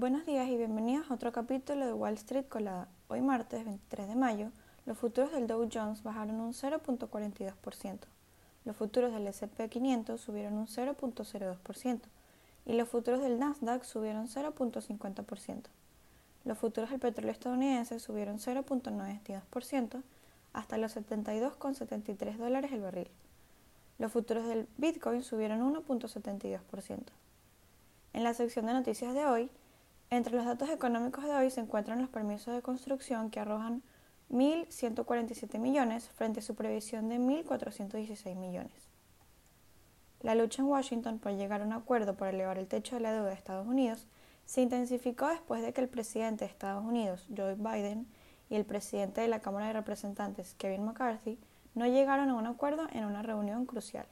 Buenos 0.00 0.24
días 0.24 0.48
y 0.48 0.56
bienvenidos 0.56 1.10
a 1.10 1.14
otro 1.14 1.30
capítulo 1.30 1.84
de 1.84 1.92
Wall 1.92 2.14
Street 2.14 2.46
Colada. 2.48 2.88
Hoy 3.08 3.20
martes 3.20 3.66
23 3.66 4.08
de 4.08 4.14
mayo, 4.14 4.50
los 4.86 4.96
futuros 4.96 5.30
del 5.30 5.46
Dow 5.46 5.68
Jones 5.70 6.02
bajaron 6.02 6.40
un 6.40 6.54
0.42%, 6.54 7.98
los 8.64 8.76
futuros 8.76 9.12
del 9.12 9.26
S&P 9.26 9.68
500 9.68 10.18
subieron 10.18 10.54
un 10.54 10.66
0.02% 10.68 12.00
y 12.64 12.72
los 12.72 12.88
futuros 12.88 13.20
del 13.20 13.38
Nasdaq 13.38 13.84
subieron 13.84 14.26
0.50%. 14.26 15.64
Los 16.46 16.56
futuros 16.56 16.88
del 16.88 16.98
petróleo 16.98 17.32
estadounidense 17.32 18.00
subieron 18.00 18.38
0.92% 18.38 20.02
hasta 20.54 20.78
los 20.78 20.96
72,73 20.96 22.38
dólares 22.38 22.72
el 22.72 22.80
barril. 22.80 23.10
Los 23.98 24.12
futuros 24.12 24.48
del 24.48 24.66
Bitcoin 24.78 25.22
subieron 25.22 25.60
1.72%. 25.60 27.00
En 28.14 28.24
la 28.24 28.32
sección 28.32 28.64
de 28.64 28.72
noticias 28.72 29.12
de 29.12 29.26
hoy, 29.26 29.50
entre 30.10 30.34
los 30.34 30.44
datos 30.44 30.68
económicos 30.70 31.24
de 31.24 31.30
hoy 31.30 31.50
se 31.50 31.60
encuentran 31.60 32.00
los 32.00 32.10
permisos 32.10 32.52
de 32.54 32.62
construcción 32.62 33.30
que 33.30 33.40
arrojan 33.40 33.82
1.147 34.30 35.58
millones 35.58 36.08
frente 36.10 36.40
a 36.40 36.42
su 36.42 36.54
previsión 36.54 37.08
de 37.08 37.18
1.416 37.18 38.34
millones. 38.36 38.90
La 40.20 40.34
lucha 40.34 40.62
en 40.62 40.68
Washington 40.68 41.18
por 41.18 41.32
llegar 41.32 41.62
a 41.62 41.64
un 41.64 41.72
acuerdo 41.72 42.16
para 42.16 42.30
elevar 42.30 42.58
el 42.58 42.66
techo 42.66 42.96
de 42.96 43.02
la 43.02 43.12
deuda 43.12 43.28
de 43.28 43.34
Estados 43.34 43.66
Unidos 43.66 44.06
se 44.44 44.62
intensificó 44.62 45.28
después 45.28 45.62
de 45.62 45.72
que 45.72 45.80
el 45.80 45.88
presidente 45.88 46.44
de 46.44 46.50
Estados 46.50 46.84
Unidos, 46.84 47.26
Joe 47.34 47.54
Biden, 47.54 48.06
y 48.50 48.56
el 48.56 48.64
presidente 48.64 49.20
de 49.20 49.28
la 49.28 49.40
Cámara 49.40 49.68
de 49.68 49.74
Representantes, 49.74 50.54
Kevin 50.58 50.84
McCarthy, 50.84 51.38
no 51.74 51.86
llegaron 51.86 52.30
a 52.30 52.34
un 52.34 52.46
acuerdo 52.46 52.88
en 52.92 53.04
una 53.04 53.22
reunión 53.22 53.64
crucial. 53.64 54.06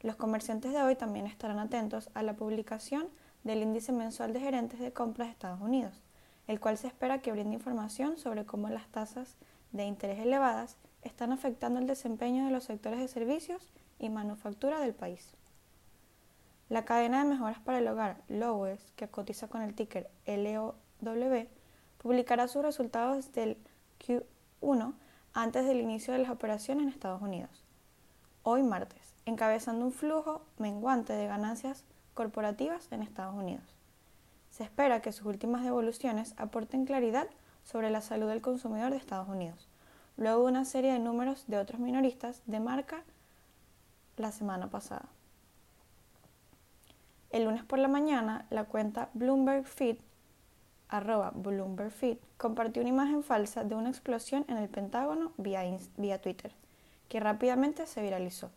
Los 0.00 0.16
comerciantes 0.16 0.72
de 0.72 0.82
hoy 0.82 0.96
también 0.96 1.26
estarán 1.26 1.60
atentos 1.60 2.10
a 2.14 2.22
la 2.22 2.34
publicación 2.34 3.08
del 3.44 3.62
índice 3.62 3.92
mensual 3.92 4.32
de 4.32 4.40
gerentes 4.40 4.80
de 4.80 4.92
compras 4.92 5.28
de 5.28 5.32
Estados 5.32 5.60
Unidos, 5.60 6.02
el 6.46 6.60
cual 6.60 6.78
se 6.78 6.86
espera 6.86 7.20
que 7.20 7.32
brinde 7.32 7.54
información 7.54 8.18
sobre 8.18 8.44
cómo 8.44 8.68
las 8.68 8.88
tasas 8.88 9.36
de 9.72 9.84
interés 9.84 10.18
elevadas 10.20 10.76
están 11.02 11.32
afectando 11.32 11.78
el 11.78 11.86
desempeño 11.86 12.44
de 12.44 12.50
los 12.50 12.64
sectores 12.64 12.98
de 12.98 13.08
servicios 13.08 13.72
y 13.98 14.08
manufactura 14.08 14.80
del 14.80 14.94
país. 14.94 15.34
La 16.68 16.84
cadena 16.84 17.22
de 17.22 17.30
mejoras 17.30 17.60
para 17.60 17.78
el 17.78 17.88
hogar, 17.88 18.22
Lowes, 18.28 18.92
que 18.96 19.08
cotiza 19.08 19.48
con 19.48 19.62
el 19.62 19.74
ticker 19.74 20.10
LOW, 20.26 20.74
publicará 21.98 22.46
sus 22.48 22.62
resultados 22.62 23.32
del 23.32 23.56
Q1 24.06 24.94
antes 25.32 25.66
del 25.66 25.80
inicio 25.80 26.12
de 26.12 26.20
las 26.20 26.30
operaciones 26.30 26.84
en 26.84 26.90
Estados 26.90 27.22
Unidos. 27.22 27.64
Hoy 28.42 28.62
martes, 28.62 29.14
encabezando 29.24 29.84
un 29.84 29.92
flujo 29.92 30.42
menguante 30.58 31.12
de 31.12 31.26
ganancias 31.26 31.84
corporativas 32.18 32.90
en 32.90 33.02
Estados 33.02 33.36
Unidos. 33.36 33.62
Se 34.50 34.64
espera 34.64 35.00
que 35.00 35.12
sus 35.12 35.24
últimas 35.24 35.62
devoluciones 35.62 36.34
aporten 36.36 36.84
claridad 36.84 37.28
sobre 37.62 37.90
la 37.90 38.00
salud 38.00 38.26
del 38.26 38.42
consumidor 38.42 38.90
de 38.90 38.96
Estados 38.96 39.28
Unidos, 39.28 39.68
luego 40.16 40.42
de 40.42 40.50
una 40.50 40.64
serie 40.64 40.92
de 40.92 40.98
números 40.98 41.44
de 41.46 41.58
otros 41.58 41.78
minoristas 41.78 42.42
de 42.46 42.58
marca 42.58 43.04
la 44.16 44.32
semana 44.32 44.68
pasada. 44.68 45.04
El 47.30 47.44
lunes 47.44 47.62
por 47.62 47.78
la 47.78 47.86
mañana, 47.86 48.46
la 48.50 48.64
cuenta 48.64 49.10
Bloomberg 49.14 49.64
Feed, 49.64 49.98
arroba 50.88 51.30
Bloomberg 51.36 51.92
Feed, 51.92 52.18
compartió 52.36 52.82
una 52.82 52.90
imagen 52.90 53.22
falsa 53.22 53.62
de 53.62 53.76
una 53.76 53.90
explosión 53.90 54.44
en 54.48 54.56
el 54.56 54.68
Pentágono 54.68 55.30
vía, 55.36 55.62
vía 55.96 56.20
Twitter, 56.20 56.50
que 57.08 57.20
rápidamente 57.20 57.86
se 57.86 58.02
viralizó. 58.02 58.50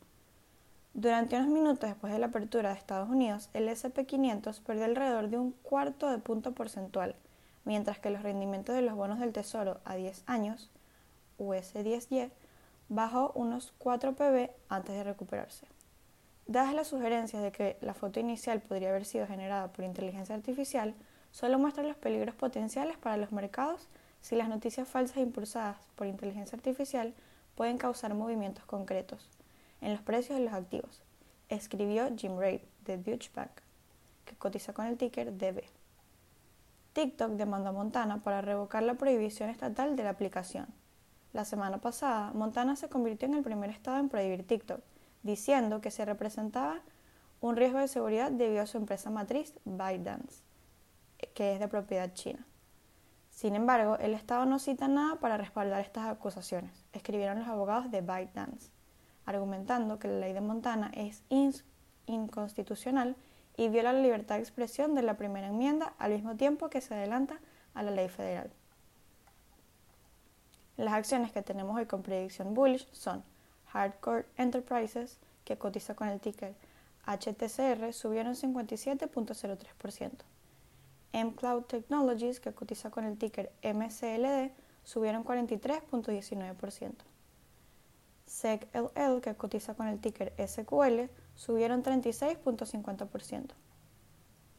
Durante 0.94 1.38
unos 1.38 1.48
minutos 1.48 1.90
después 1.90 2.12
de 2.12 2.20
la 2.20 2.26
apertura 2.26 2.70
de 2.70 2.76
Estados 2.78 3.10
Unidos, 3.10 3.50
el 3.54 3.70
SP500 3.70 4.62
perdió 4.62 4.84
alrededor 4.84 5.30
de 5.30 5.38
un 5.38 5.54
cuarto 5.54 6.10
de 6.10 6.18
punto 6.18 6.52
porcentual, 6.52 7.16
mientras 7.64 7.98
que 8.00 8.10
los 8.10 8.24
rendimientos 8.24 8.76
de 8.76 8.82
los 8.82 8.96
bonos 8.96 9.20
del 9.20 9.32
Tesoro 9.32 9.80
a 9.86 9.96
10 9.96 10.24
años, 10.28 10.70
US10Y, 11.40 12.30
bajó 12.90 13.32
unos 13.36 13.74
4 13.78 14.16
pb 14.18 14.52
antes 14.68 14.94
de 14.94 15.06
recuperarse. 15.06 15.66
Dadas 16.46 16.74
las 16.74 16.88
sugerencias 16.88 17.42
de 17.42 17.54
que 17.54 17.78
la 17.80 17.94
foto 17.94 18.20
inicial 18.20 18.60
podría 18.60 18.90
haber 18.90 19.06
sido 19.06 19.26
generada 19.28 19.72
por 19.72 19.86
inteligencia 19.86 20.36
artificial, 20.36 20.94
solo 21.32 21.58
muestra 21.58 21.84
los 21.84 21.96
peligros 21.96 22.36
potenciales 22.36 22.98
para 22.98 23.16
los 23.16 23.32
mercados 23.32 23.88
si 24.20 24.36
las 24.36 24.50
noticias 24.50 24.90
falsas 24.90 25.18
impulsadas 25.20 25.78
por 25.96 26.08
inteligencia 26.08 26.58
artificial 26.58 27.14
pueden 27.56 27.78
causar 27.78 28.14
movimientos 28.14 28.66
concretos 28.66 29.30
en 29.82 29.92
los 29.92 30.02
precios 30.02 30.38
de 30.38 30.46
los 30.46 30.54
activos, 30.54 31.02
escribió 31.50 32.08
Jim 32.16 32.40
Ray 32.40 32.64
de 32.86 32.98
Deutsche 32.98 33.32
Bank, 33.36 33.52
que 34.26 34.36
cotiza 34.36 34.74
con 34.74 34.86
el 34.86 34.98
ticker 34.98 35.36
DB. 35.36 35.64
TikTok 36.94 37.32
demandó 37.32 37.70
a 37.70 37.74
Montana 37.74 38.22
para 38.22 38.42
revocar 38.42 38.84
la 38.84 38.94
prohibición 38.94 39.50
estatal 39.50 39.96
de 39.96 40.04
la 40.04 40.12
aplicación. 40.12 40.68
La 41.34 41.46
semana 41.46 41.80
pasada, 41.80 42.32
Montana 42.34 42.76
se 42.76 42.90
convirtió 42.90 43.28
en 43.28 43.36
el 43.36 43.44
primer 43.44 43.70
estado 43.70 43.98
en 43.98 44.10
prohibir 44.10 44.46
TikTok, 44.46 44.82
diciendo 45.24 45.82
que 45.82 45.92
se 45.92 46.06
representaba 46.06 46.82
un 47.40 47.56
riesgo 47.56 47.80
de 47.80 47.88
seguridad 47.88 48.32
debido 48.32 48.62
a 48.62 48.68
su 48.68 48.78
empresa 48.78 49.10
matriz, 49.10 49.54
ByteDance, 49.66 50.44
que 51.34 51.54
es 51.54 51.60
de 51.60 51.68
propiedad 51.68 52.14
china. 52.14 52.46
Sin 53.30 53.56
embargo, 53.56 53.98
el 54.00 54.14
Estado 54.14 54.46
no 54.46 54.60
cita 54.60 54.88
nada 54.88 55.16
para 55.16 55.38
respaldar 55.38 55.80
estas 55.82 56.08
acusaciones, 56.08 56.86
escribieron 56.92 57.40
los 57.40 57.48
abogados 57.48 57.90
de 57.90 58.02
ByteDance 58.02 58.70
argumentando 59.26 60.00
que 60.00 60.08
la 60.08 60.20
ley 60.20 60.34
de 60.34 60.42
Montana 60.42 60.92
es 60.94 61.24
inconstitucional 62.06 63.16
y 63.58 63.70
viola 63.70 63.94
la 63.94 64.02
libertad 64.02 64.36
de 64.36 64.42
expresión 64.42 64.96
de 64.96 65.02
la 65.02 65.18
primera 65.18 65.48
enmienda 65.48 65.94
al 66.00 66.14
mismo 66.14 66.36
tiempo 66.36 66.70
que 66.70 66.82
se 66.82 66.94
adelanta 66.94 67.40
a 67.74 67.84
la 67.84 67.92
ley 67.92 68.10
federal. 68.10 68.52
Las 70.78 70.94
acciones 70.94 71.32
que 71.32 71.42
tenemos 71.42 71.78
hoy 71.78 71.86
con 71.86 72.02
predicción 72.02 72.54
bullish 72.54 72.88
son 72.92 73.24
Hardcore 73.68 74.26
Enterprises, 74.38 75.20
que 75.46 75.58
cotiza 75.58 75.96
con 75.96 76.08
el 76.08 76.20
ticker 76.20 76.56
HTCR, 77.06 77.94
subieron 77.94 78.36
57.03%. 78.36 80.12
mCloud 81.14 81.64
Technologies, 81.64 82.40
que 82.40 82.54
cotiza 82.54 82.90
con 82.90 83.06
el 83.06 83.18
ticker 83.18 83.52
MCLD, 83.64 84.52
subieron 84.84 85.24
43.19%. 85.24 87.11
SECLL, 88.32 89.20
que 89.22 89.36
cotiza 89.36 89.74
con 89.74 89.88
el 89.88 90.00
ticker 90.00 90.34
SQL, 90.38 91.10
subieron 91.36 91.84
36.50%. 91.84 93.50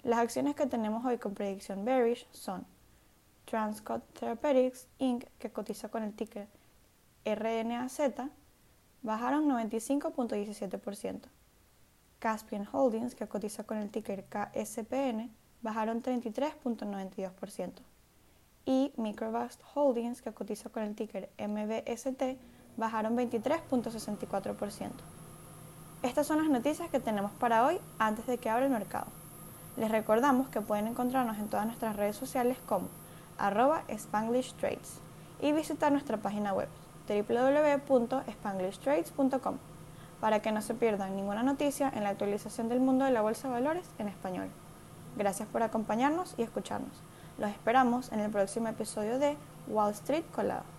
Las 0.03 0.19
acciones 0.19 0.55
que 0.55 0.67
tenemos 0.67 1.05
hoy 1.07 1.17
con 1.17 1.33
predicción 1.33 1.85
bearish 1.85 2.29
son 2.33 2.67
Transcode 3.47 4.03
Therapeutics 4.19 4.89
Inc., 4.99 5.25
que 5.39 5.51
cotiza 5.51 5.89
con 5.89 6.03
el 6.03 6.13
ticker 6.13 6.49
RNAZ, 7.25 8.01
bajaron 9.01 9.49
95.17%. 9.49 11.23
Caspian 12.19 12.69
Holdings, 12.71 13.15
que 13.15 13.27
cotiza 13.27 13.65
con 13.65 13.79
el 13.79 13.91
ticker 13.91 14.25
KSPN, 14.27 15.31
bajaron 15.63 16.03
33.92%. 16.03 17.73
Y 18.67 18.93
Microvast 18.97 19.63
Holdings, 19.75 20.21
que 20.21 20.33
cotiza 20.33 20.69
con 20.69 20.83
el 20.83 20.95
ticker 20.95 21.31
MBST, 21.39 22.39
bajaron 22.77 23.17
23.64%. 23.17 24.91
Estas 26.03 26.27
son 26.27 26.39
las 26.39 26.49
noticias 26.49 26.91
que 26.91 27.01
tenemos 27.01 27.33
para 27.33 27.67
hoy 27.67 27.79
antes 27.99 28.27
de 28.27 28.39
que 28.39 28.51
abra 28.51 28.67
el 28.67 28.73
mercado. 28.73 29.07
Les 29.77 29.91
recordamos 29.91 30.49
que 30.49 30.61
pueden 30.61 30.89
encontrarnos 30.89 31.39
en 31.39 31.49
todas 31.49 31.67
nuestras 31.67 31.97
redes 31.97 32.17
sociales 32.17 32.59
como 32.67 32.89
arroba 33.39 33.85
Spanglish 33.89 34.55
Trades 34.55 34.99
y 35.41 35.53
visitar 35.53 35.93
nuestra 35.93 36.17
página 36.17 36.53
web 36.53 36.69
www.spanglishtrades.com 37.09 39.57
para 40.21 40.41
que 40.41 40.53
no 40.53 40.63
se 40.63 40.75
pierdan 40.75 41.17
ninguna 41.17 41.43
noticia 41.43 41.91
en 41.95 42.05
la 42.05 42.11
actualización 42.11 42.69
del 42.69 42.79
mundo 42.81 43.05
de 43.05 43.11
la 43.11 43.23
bolsa 43.23 43.49
de 43.49 43.55
valores 43.55 43.85
en 43.99 44.07
español. 44.09 44.49
Gracias 45.17 45.49
por 45.49 45.63
acompañarnos 45.63 46.35
y 46.39 46.43
escucharnos. 46.43 47.03
Los 47.39 47.51
esperamos 47.51 48.13
en 48.13 48.21
el 48.21 48.31
próximo 48.31 48.69
episodio 48.69 49.19
de 49.19 49.37
Wall 49.67 49.91
Street 49.91 50.25
Colado. 50.35 50.72